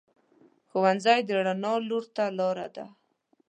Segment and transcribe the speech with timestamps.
[0.69, 2.85] ښوونځی د رڼا لور ته لار ده